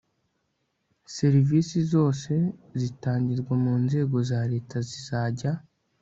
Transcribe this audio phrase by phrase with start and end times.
[1.15, 2.33] serivisi zose
[2.81, 5.51] zitangirwa mu nzego za leta zizajya